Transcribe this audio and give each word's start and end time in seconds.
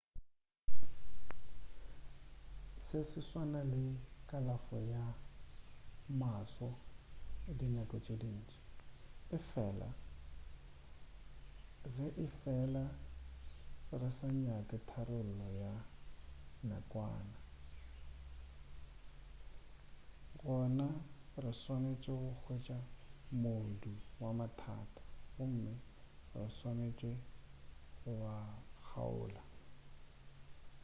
se 2.93 2.99
se 3.09 3.21
swana 3.27 3.61
le 3.71 3.81
kalafo 4.29 4.77
ya 4.93 5.03
maswo 6.21 6.69
dinako 7.59 7.95
tše 8.05 8.15
dintši 8.21 8.59
efela 9.37 9.89
ge 11.95 12.07
efela 12.25 12.83
re 13.99 14.09
sa 14.17 14.27
nyake 14.43 14.77
tharollo 14.89 15.47
ya 15.63 15.73
nakwana 16.69 17.37
gona 20.41 20.87
re 21.43 21.51
swanetše 21.61 22.13
go 22.19 22.31
hwetša 22.41 22.77
modu 23.41 23.93
wa 24.21 24.29
mathata 24.39 25.03
gomme 25.35 25.73
re 26.37 26.45
swanetše 26.57 27.11
go 27.99 28.13
a 28.37 28.39
kgaola 28.87 29.43